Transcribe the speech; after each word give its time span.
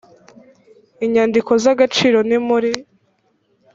inyandiko 1.05 1.51
z 1.61 1.65
agaciro 1.73 2.17
ni 2.29 2.39
muri 2.47 2.71